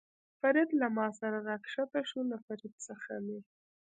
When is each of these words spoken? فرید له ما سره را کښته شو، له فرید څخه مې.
فرید 0.39 0.69
له 0.81 0.87
ما 0.95 1.07
سره 1.19 1.39
را 1.47 1.55
کښته 1.63 2.01
شو، 2.09 2.19
له 2.31 2.37
فرید 2.45 2.73
څخه 2.87 3.11
مې. 3.25 3.39